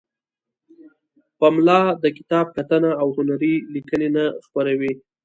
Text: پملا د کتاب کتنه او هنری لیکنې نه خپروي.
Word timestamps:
پملا 1.39 1.81
د 2.03 2.05
کتاب 2.17 2.45
کتنه 2.57 2.91
او 3.01 3.07
هنری 3.17 3.55
لیکنې 3.73 4.09
نه 4.15 4.23
خپروي. 4.45 4.93